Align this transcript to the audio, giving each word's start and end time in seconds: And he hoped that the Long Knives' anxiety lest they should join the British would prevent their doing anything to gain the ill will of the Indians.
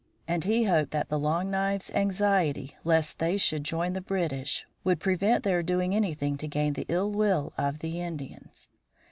And 0.27 0.45
he 0.45 0.63
hoped 0.63 0.89
that 0.93 1.09
the 1.09 1.19
Long 1.19 1.51
Knives' 1.51 1.91
anxiety 1.91 2.75
lest 2.83 3.19
they 3.19 3.37
should 3.37 3.63
join 3.63 3.93
the 3.93 4.01
British 4.01 4.65
would 4.83 4.99
prevent 4.99 5.43
their 5.43 5.61
doing 5.61 5.93
anything 5.93 6.37
to 6.37 6.47
gain 6.47 6.73
the 6.73 6.87
ill 6.89 7.11
will 7.11 7.53
of 7.55 7.81
the 7.81 8.01
Indians. 8.01 8.67